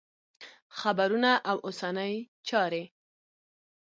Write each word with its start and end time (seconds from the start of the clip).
خبرونه 0.79 1.31
او 1.49 1.57
اوسنۍ 1.67 2.13
چارې 2.47 2.83